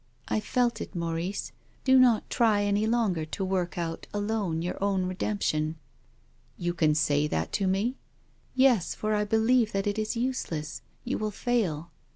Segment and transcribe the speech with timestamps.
[0.27, 1.51] "I felt it, Maurice;
[1.83, 5.75] do not try any longer to work out alone your own redemption.""
[6.57, 7.93] You can say that to mc?""
[8.55, 11.91] Yes, for I believe that it is useless— you will fail."